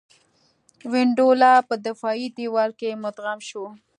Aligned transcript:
وینډولا 0.91 1.53
په 1.67 1.75
دفاعي 1.87 2.27
دېوال 2.37 2.71
کې 2.79 2.99
مدغم 3.03 3.39
شو. 3.49 3.65